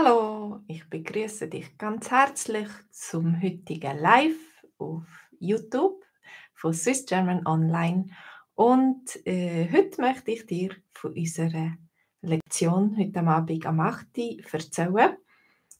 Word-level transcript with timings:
Hallo, 0.00 0.60
ich 0.68 0.88
begrüße 0.88 1.48
dich 1.48 1.76
ganz 1.76 2.08
herzlich 2.08 2.68
zum 2.92 3.42
heutigen 3.42 3.98
Live 3.98 4.62
auf 4.78 5.02
YouTube 5.40 6.04
von 6.54 6.72
Swiss 6.72 7.04
German 7.04 7.44
Online. 7.44 8.06
Und 8.54 9.26
äh, 9.26 9.68
heute 9.72 10.00
möchte 10.00 10.30
ich 10.30 10.46
dir 10.46 10.70
von 10.92 11.14
unserer 11.14 11.72
Lektion 12.22 12.96
heute 12.96 13.26
Abend 13.26 13.66
am 13.66 13.80
8. 13.80 14.06
erzählen. 14.52 15.16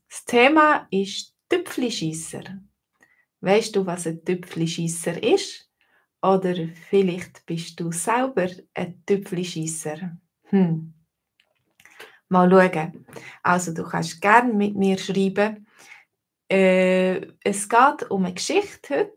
Das 0.09 0.24
Thema 0.27 0.88
ist 0.91 1.37
Tüpfelschisser. 1.48 2.42
Weißt 3.41 3.77
du, 3.77 3.87
was 3.87 4.09
ein 4.09 4.24
Tüpfelschisser 4.24 5.23
ist? 5.23 5.70
Oder 6.23 6.56
vielleicht 6.91 7.46
bist 7.46 7.78
du 7.78 7.92
selber 7.92 8.48
ein 8.74 9.00
Tüpfelschisser. 9.06 10.19
Hm. 10.46 10.98
Mal 12.28 12.50
schauen. 12.50 13.06
Also 13.42 13.73
du 13.73 13.84
kannst 13.84 14.20
gerne 14.20 14.52
mit 14.52 14.77
mir 14.77 14.98
schreiben. 14.98 15.66
Äh, 16.51 17.27
es 17.42 17.68
geht 17.68 18.10
um 18.10 18.24
eine 18.24 18.34
Geschichte 18.34 18.95
heute. 18.95 19.12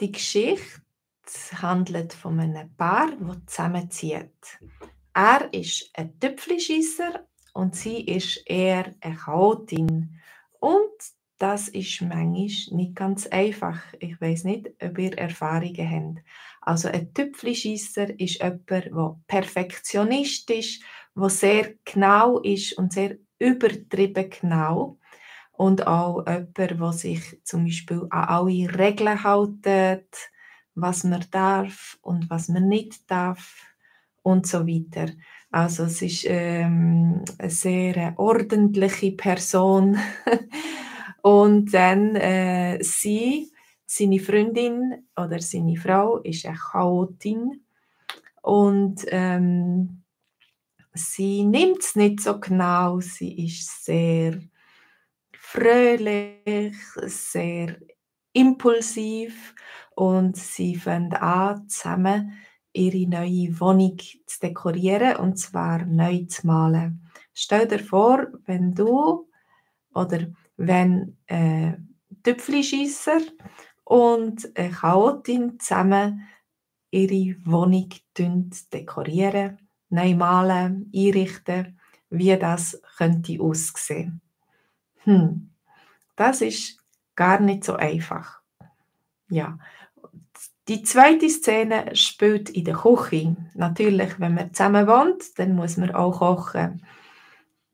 Die 0.00 0.12
Geschichte 0.12 0.82
handelt 1.60 2.12
von 2.12 2.38
einem 2.38 2.74
Paar, 2.76 3.10
das 3.18 3.46
zusammenzieht. 3.46 4.58
Er 5.14 5.52
ist 5.52 5.90
ein 5.94 6.18
Tüpfelschisser 6.20 7.26
und 7.54 7.74
sie 7.74 8.02
ist 8.04 8.42
eher 8.46 8.94
eine 9.00 9.16
Chaotin. 9.16 10.20
Und 10.60 10.92
das 11.38 11.68
ist 11.68 12.00
manchmal 12.02 12.26
nicht 12.26 12.94
ganz 12.94 13.26
einfach. 13.26 13.80
Ich 13.98 14.20
weiß 14.20 14.44
nicht, 14.44 14.70
ob 14.82 14.98
ihr 14.98 15.16
Erfahrungen 15.16 16.16
habt. 16.16 16.26
Also 16.60 16.88
ein 16.88 17.12
Tüpfelschisser 17.12 18.18
ist 18.18 18.42
jemand, 18.42 18.70
der 18.70 19.16
Perfektionist 19.26 20.50
ist, 20.50 20.82
der 21.16 21.30
sehr 21.30 21.74
genau 21.84 22.38
ist 22.40 22.74
und 22.78 22.92
sehr 22.92 23.16
übertrieben 23.38 24.30
genau. 24.30 24.98
Und 25.52 25.86
auch 25.86 26.24
jemand, 26.26 26.58
der 26.58 26.92
sich 26.92 27.40
zum 27.44 27.64
Beispiel 27.64 28.06
an 28.10 28.28
alle 28.28 28.78
Regeln 28.78 29.22
hält, 29.22 30.30
was 30.74 31.04
man 31.04 31.24
darf 31.30 31.98
und 32.02 32.28
was 32.28 32.48
man 32.48 32.68
nicht 32.68 33.10
darf 33.10 33.54
und 34.22 34.46
so 34.46 34.66
weiter. 34.66 35.12
Also 35.50 35.84
es 35.84 36.02
ist 36.02 36.26
ähm, 36.28 37.24
eine 37.38 37.50
sehr 37.50 38.12
ordentliche 38.16 39.12
Person. 39.12 39.96
und 41.22 41.72
dann 41.72 42.14
äh, 42.16 42.78
sie, 42.82 43.50
seine 43.86 44.18
Freundin 44.18 45.06
oder 45.16 45.40
seine 45.40 45.76
Frau 45.76 46.18
ist 46.18 46.44
eine 46.44 46.56
Chaotin 46.56 47.62
und 48.42 49.04
ähm, 49.08 49.65
sie 50.98 51.44
nimmt 51.44 51.82
es 51.82 51.96
nicht 51.96 52.20
so 52.20 52.40
genau. 52.40 53.00
Sie 53.00 53.46
ist 53.46 53.84
sehr 53.84 54.40
fröhlich, 55.32 56.76
sehr 57.06 57.76
impulsiv 58.32 59.54
und 59.94 60.36
sie 60.36 60.76
fängt 60.76 61.14
an, 61.14 61.68
zusammen 61.68 62.32
ihre 62.72 63.08
neue 63.08 63.58
Wohnung 63.58 63.98
zu 63.98 64.40
dekorieren 64.40 65.16
und 65.16 65.38
zwar 65.38 65.86
neu 65.86 66.24
zu 66.26 66.46
malen. 66.46 67.08
Stell 67.32 67.66
dir 67.66 67.78
vor, 67.78 68.26
wenn 68.44 68.74
du 68.74 69.30
oder 69.94 70.26
wenn 70.56 71.16
äh, 71.26 71.72
Tüpfelschisser 72.22 73.20
und 73.84 74.50
eine 74.56 74.70
Chaotin 74.70 75.58
zusammen 75.58 76.28
ihre 76.90 77.36
Wohnung 77.44 77.88
dekorieren, 78.72 79.65
neu 79.96 80.14
malen, 80.14 80.90
einrichten, 80.94 81.78
wie 82.10 82.36
das 82.36 82.80
könnte 82.96 83.40
aussehen. 83.40 84.20
Hm, 85.04 85.50
das 86.14 86.40
ist 86.40 86.78
gar 87.14 87.40
nicht 87.40 87.64
so 87.64 87.74
einfach. 87.74 88.40
Ja, 89.28 89.58
die 90.68 90.82
zweite 90.82 91.28
Szene 91.28 91.94
spielt 91.94 92.50
in 92.50 92.64
der 92.64 92.76
Küche. 92.76 93.36
Natürlich, 93.54 94.18
wenn 94.18 94.34
man 94.34 94.52
zusammen 94.52 94.86
wohnt, 94.86 95.38
dann 95.38 95.54
muss 95.54 95.76
man 95.76 95.94
auch 95.94 96.18
kochen. 96.18 96.84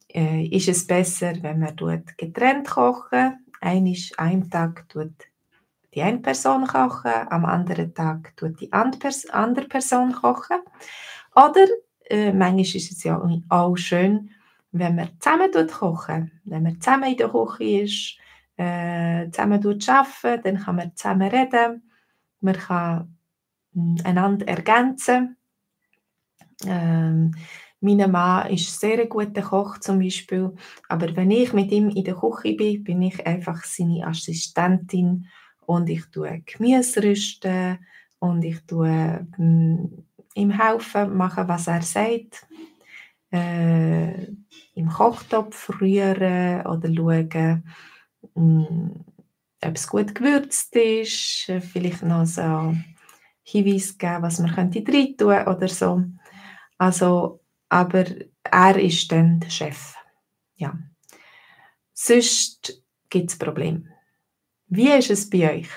Äh, 0.09 0.47
ist 0.47 0.69
es 0.69 0.87
besser, 0.87 1.33
wenn 1.41 1.61
man 1.61 1.77
getrennt 2.17 2.69
kochen? 2.69 3.47
Einisch, 3.61 4.13
einen 4.19 4.51
Tag 4.51 4.89
tut 4.89 5.13
die 5.95 6.03
eine 6.03 6.19
Person 6.19 6.67
kochen, 6.67 7.13
am 7.29 7.45
anderen 7.45 7.95
Tag 7.95 8.35
tut 8.37 8.61
die 8.61 8.73
andere 8.73 9.69
Person 9.69 10.13
kochen. 10.13 10.61
Oder 11.35 11.67
äh, 12.11 12.33
manchmal 12.33 12.61
ist 12.61 12.93
es 12.93 13.03
ja 13.05 13.23
auch 13.49 13.77
schön, 13.77 14.31
wenn 14.73 14.97
man 14.97 15.11
zusammen 15.21 15.51
kochen 15.69 16.33
Wenn 16.45 16.63
man 16.63 16.81
zusammen 16.81 17.11
in 17.11 17.17
der 17.17 17.29
Küche 17.29 17.83
ist, 17.83 18.17
äh, 18.57 19.31
zusammen 19.31 19.63
arbeiten, 19.65 20.43
dann 20.43 20.59
kann 20.59 20.77
man 20.77 20.97
zusammen 20.97 21.29
reden 21.29 21.83
man 22.43 22.57
kann 22.57 23.17
hm, 23.73 23.97
einander 24.05 24.47
ergänzen. 24.49 25.37
Ähm, 26.67 27.35
mein 27.81 28.11
Mann 28.11 28.51
ist 28.51 28.79
sehr 28.79 29.01
ein 29.01 29.09
guter 29.09 29.43
Koch 29.43 29.79
zum 29.79 29.99
Beispiel, 29.99 30.55
aber 30.89 31.17
wenn 31.17 31.31
ich 31.33 31.53
mit 31.53 31.73
ihm 31.73 31.89
in 31.89 32.05
der 32.05 32.15
Küche 32.15 32.55
bin, 32.55 32.85
bin 32.85 33.03
ich 33.03 33.27
einfach 33.27 33.65
seine 33.65 34.07
Assistentin 34.07 35.27
und 35.67 35.89
ich 35.89 36.07
tue 36.07 36.43
Gemüse 36.45 37.03
rüsten 37.03 37.79
und 38.21 38.45
ich 38.45 38.61
tue 38.67 39.27
hm, 39.37 40.05
ihm 40.35 40.51
helfen, 40.51 41.17
machen, 41.17 41.49
was 41.49 41.67
er 41.67 41.83
sagt. 41.83 42.47
Äh, 43.31 44.27
Im 44.75 44.89
Kochtopf 44.89 45.71
rühren 45.81 46.67
oder 46.67 46.95
schauen, 46.95 47.65
mh, 48.35 48.69
hm, 48.69 49.05
ob 49.65 49.77
es 49.77 49.87
gut 49.87 50.15
gewürzt 50.15 50.75
ist, 50.77 51.49
äh, 51.49 51.61
vielleicht 51.61 52.03
noch 52.03 52.27
so 52.27 52.75
Hinweis 53.43 53.97
geben, 53.97 54.23
was 54.23 54.39
man 54.39 54.55
könnte 54.55 54.85
rein 54.87 55.17
tun 55.17 55.47
oder 55.47 55.69
so. 55.69 56.03
Also, 56.79 57.41
aber 57.69 58.05
er 58.45 58.79
ist 58.79 59.11
dann 59.11 59.41
der 59.41 59.51
Chef. 59.51 59.95
Ja. 60.57 60.79
Sonst 61.93 62.83
gibt 63.09 63.31
es 63.31 63.39
Probleme. 63.39 63.85
Wie 64.67 64.91
ist 64.91 65.11
es 65.11 65.29
bei 65.29 65.59
euch? 65.59 65.69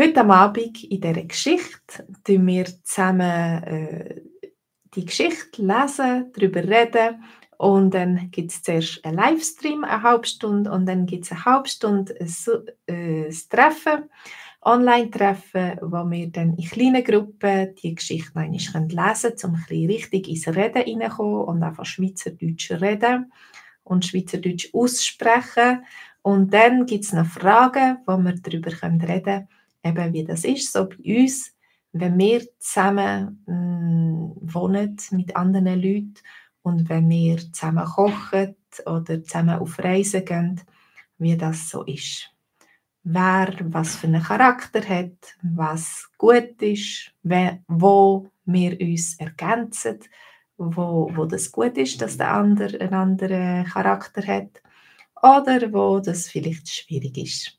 Heute 0.00 0.20
am 0.20 0.30
Abend 0.30 0.84
in 0.84 1.00
dieser 1.00 1.24
Geschichte 1.24 2.06
lesen 2.24 2.46
wir 2.46 2.66
zusammen 2.84 3.64
äh, 3.64 4.20
die 4.94 5.04
Geschichte 5.04 5.60
lesen, 5.60 6.32
darüber 6.32 6.62
reden 6.62 7.24
und 7.56 7.94
dann 7.94 8.30
gibt 8.30 8.52
es 8.52 8.62
zuerst 8.62 9.04
einen 9.04 9.16
Livestream, 9.16 9.82
eine 9.82 10.04
halbe 10.04 10.28
Stunde, 10.28 10.70
und 10.70 10.86
dann 10.86 11.04
gibt 11.04 11.24
es 11.24 11.32
eine 11.32 11.44
halbe 11.44 11.68
Stunde 11.68 12.14
ein, 12.20 12.28
äh, 12.86 13.26
ein 13.26 13.36
Treffen, 13.50 14.04
Online-Treffen, 14.62 15.80
wo 15.82 16.08
wir 16.08 16.30
dann 16.30 16.54
in 16.54 16.68
kleinen 16.68 17.02
Gruppen 17.02 17.74
die 17.82 17.96
Geschichte 17.96 18.30
noch 18.36 18.44
einmal 18.44 18.56
lesen 18.56 18.88
können, 18.88 19.38
um 19.42 19.54
ein 19.56 19.64
bisschen 19.68 19.90
richtig 19.90 20.28
ins 20.28 20.46
Reden 20.46 20.84
hineinzukommen 20.84 21.42
und 21.42 21.62
einfach 21.64 21.86
Schweizerdeutsch 21.86 22.70
reden 22.70 23.32
und 23.82 24.06
Schweizerdeutsch 24.06 24.72
aussprechen. 24.72 25.84
Und 26.22 26.54
dann 26.54 26.86
gibt 26.86 27.02
es 27.02 27.12
noch 27.12 27.26
Fragen, 27.26 27.98
wo 28.06 28.16
wir 28.16 28.36
darüber 28.36 28.70
reden 28.70 29.00
können, 29.00 29.48
eben 29.84 30.12
wie 30.12 30.24
das 30.24 30.44
ist, 30.44 30.72
so 30.72 30.88
bei 30.88 31.22
uns, 31.22 31.54
wenn 31.92 32.18
wir 32.18 32.42
zusammen 32.58 33.42
mh, 33.46 33.54
mm, 33.54 34.34
wohnen 34.54 34.96
mit 35.12 35.36
anderen 35.36 35.80
Leuten 35.80 36.14
und 36.62 36.88
wenn 36.88 37.08
wir 37.08 37.38
zusammen 37.52 37.84
kochen 37.84 38.56
oder 38.86 39.22
zusammen 39.22 39.58
auf 39.58 39.78
Reisen 39.78 40.24
gehen, 40.24 40.60
wie 41.18 41.36
das 41.36 41.70
so 41.70 41.84
ist. 41.84 42.30
Wer 43.04 43.54
was 43.64 43.96
für 43.96 44.06
einen 44.06 44.22
Charakter 44.22 44.86
hat, 44.86 45.36
was 45.42 46.10
gut 46.18 46.60
ist, 46.60 47.12
wo 47.22 48.30
wir 48.44 48.80
uns 48.80 49.18
ergänzen, 49.18 50.00
wo, 50.58 51.10
wo 51.14 51.24
das 51.24 51.50
gut 51.50 51.78
ist, 51.78 52.02
dass 52.02 52.18
der 52.18 52.32
andere 52.32 52.80
einen 52.80 52.94
anderen 52.94 53.64
Charakter 53.64 54.26
hat 54.26 54.62
oder 55.22 55.72
wo 55.72 56.00
das 56.00 56.28
vielleicht 56.28 56.68
schwierig 56.68 57.16
ist. 57.16 57.57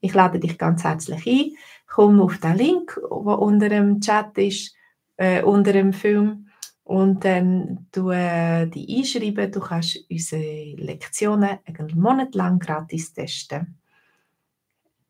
Ich 0.00 0.14
lade 0.14 0.38
dich 0.38 0.58
ganz 0.58 0.84
herzlich 0.84 1.26
ein. 1.26 1.56
Komm 1.86 2.20
auf 2.20 2.38
den 2.38 2.56
Link, 2.56 2.98
der 3.00 3.38
unter 3.38 3.68
dem 3.68 4.00
Chat 4.00 4.36
ist, 4.38 4.74
äh, 5.16 5.42
unter 5.42 5.72
dem 5.72 5.92
Film 5.92 6.48
und 6.84 7.24
dann 7.24 7.86
du 7.92 8.10
äh, 8.10 8.66
die 8.66 8.98
einschreiben. 8.98 9.52
Du 9.52 9.60
kannst 9.60 9.98
unsere 10.10 10.74
Lektionen 10.76 11.58
einen 11.64 12.00
Monat 12.00 12.34
lang 12.34 12.58
gratis 12.58 13.12
testen. 13.12 13.78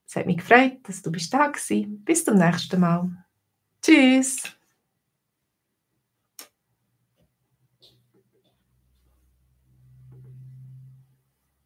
Es 0.07 0.17
hat 0.17 0.27
mich 0.27 0.39
gefreut, 0.39 0.79
dass 0.85 1.03
du 1.03 1.11
da 1.11 1.49
bist. 1.49 1.71
Bis 2.05 2.25
zum 2.25 2.37
nächsten 2.37 2.81
Mal. 2.81 3.11
Tschüss. 3.83 4.58